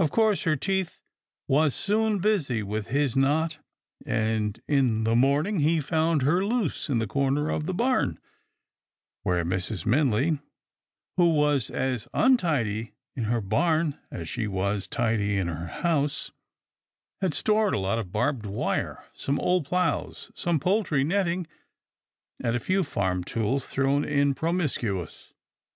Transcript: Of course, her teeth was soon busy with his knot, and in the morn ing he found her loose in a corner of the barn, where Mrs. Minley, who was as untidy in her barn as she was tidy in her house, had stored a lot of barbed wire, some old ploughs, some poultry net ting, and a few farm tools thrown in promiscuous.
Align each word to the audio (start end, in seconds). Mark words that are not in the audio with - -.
Of 0.00 0.10
course, 0.10 0.42
her 0.42 0.56
teeth 0.56 1.00
was 1.46 1.76
soon 1.76 2.18
busy 2.18 2.60
with 2.64 2.88
his 2.88 3.16
knot, 3.16 3.58
and 4.04 4.60
in 4.66 5.04
the 5.04 5.14
morn 5.14 5.46
ing 5.46 5.60
he 5.60 5.78
found 5.80 6.22
her 6.22 6.44
loose 6.44 6.88
in 6.88 7.00
a 7.00 7.06
corner 7.06 7.50
of 7.50 7.66
the 7.66 7.72
barn, 7.72 8.18
where 9.22 9.44
Mrs. 9.44 9.84
Minley, 9.86 10.40
who 11.16 11.34
was 11.36 11.70
as 11.70 12.08
untidy 12.12 12.94
in 13.14 13.26
her 13.26 13.40
barn 13.40 13.96
as 14.10 14.28
she 14.28 14.48
was 14.48 14.88
tidy 14.88 15.38
in 15.38 15.46
her 15.46 15.68
house, 15.68 16.32
had 17.20 17.32
stored 17.32 17.74
a 17.74 17.78
lot 17.78 18.00
of 18.00 18.10
barbed 18.10 18.46
wire, 18.46 19.04
some 19.12 19.38
old 19.38 19.66
ploughs, 19.66 20.32
some 20.34 20.58
poultry 20.58 21.04
net 21.04 21.26
ting, 21.26 21.46
and 22.42 22.56
a 22.56 22.58
few 22.58 22.82
farm 22.82 23.22
tools 23.22 23.68
thrown 23.68 24.04
in 24.04 24.34
promiscuous. 24.34 25.32